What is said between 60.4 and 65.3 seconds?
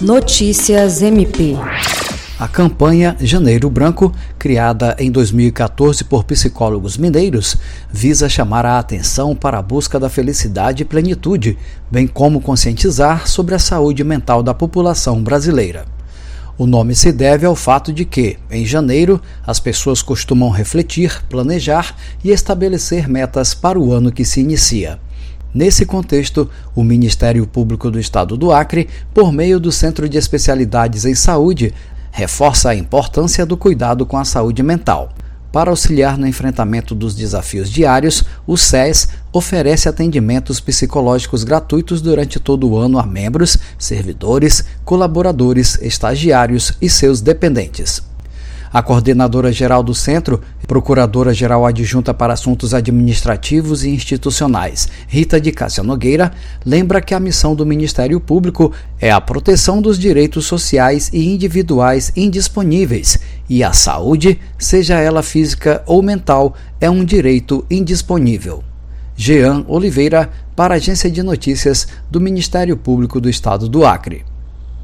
sociais e individuais indisponíveis e a saúde, seja ela